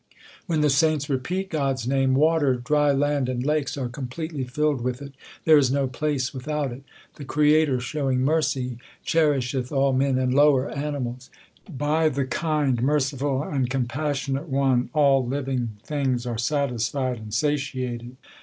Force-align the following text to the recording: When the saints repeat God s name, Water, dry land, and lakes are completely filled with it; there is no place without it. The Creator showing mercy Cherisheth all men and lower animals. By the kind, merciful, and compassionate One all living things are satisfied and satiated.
When 0.47 0.61
the 0.61 0.69
saints 0.71 1.11
repeat 1.11 1.51
God 1.51 1.73
s 1.75 1.85
name, 1.85 2.15
Water, 2.15 2.55
dry 2.55 2.91
land, 2.91 3.29
and 3.29 3.45
lakes 3.45 3.77
are 3.77 3.87
completely 3.87 4.43
filled 4.45 4.81
with 4.81 4.99
it; 4.99 5.13
there 5.45 5.59
is 5.59 5.71
no 5.71 5.85
place 5.85 6.33
without 6.33 6.71
it. 6.71 6.81
The 7.17 7.23
Creator 7.23 7.79
showing 7.81 8.21
mercy 8.25 8.79
Cherisheth 9.05 9.71
all 9.71 9.93
men 9.93 10.17
and 10.17 10.33
lower 10.33 10.71
animals. 10.71 11.29
By 11.69 12.09
the 12.09 12.25
kind, 12.25 12.81
merciful, 12.81 13.43
and 13.43 13.69
compassionate 13.69 14.49
One 14.49 14.89
all 14.93 15.23
living 15.23 15.77
things 15.83 16.25
are 16.25 16.39
satisfied 16.39 17.19
and 17.19 17.31
satiated. 17.31 18.17